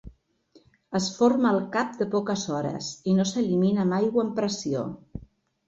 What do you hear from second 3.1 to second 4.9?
i no s'elimina amb aigua amb pressió.